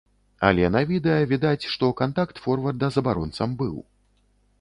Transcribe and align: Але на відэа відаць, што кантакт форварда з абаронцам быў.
Але 0.47 0.69
на 0.75 0.79
відэа 0.91 1.27
відаць, 1.33 1.65
што 1.73 1.89
кантакт 1.99 2.41
форварда 2.45 2.89
з 2.95 3.01
абаронцам 3.03 3.55
быў. 3.61 3.77